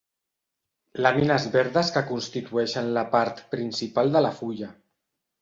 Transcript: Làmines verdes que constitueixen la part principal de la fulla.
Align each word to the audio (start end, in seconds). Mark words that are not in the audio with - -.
Làmines 1.05 1.45
verdes 1.55 1.91
que 1.97 2.03
constitueixen 2.13 2.91
la 2.97 3.05
part 3.13 3.45
principal 3.53 4.13
de 4.17 4.27
la 4.29 4.35
fulla. 4.41 4.73